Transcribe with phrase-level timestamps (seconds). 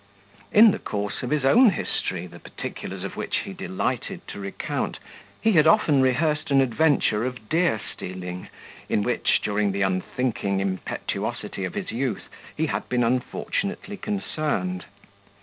[0.51, 4.97] In the course of his own history, the particulars of which he delighted to recount,
[5.39, 8.47] he had often rehearsed an adventure of deer stealing,
[8.89, 14.85] in which, during the unthinking impetuosity of his youth, he had been unfortunately concerned.